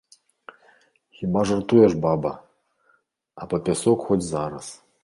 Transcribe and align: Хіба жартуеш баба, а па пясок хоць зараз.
Хіба 1.17 1.43
жартуеш 1.49 1.93
баба, 2.07 2.33
а 3.43 3.51
па 3.55 3.63
пясок 3.71 3.99
хоць 4.09 4.23
зараз. 4.35 4.75